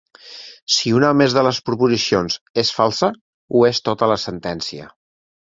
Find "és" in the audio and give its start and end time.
2.63-2.73, 3.73-3.83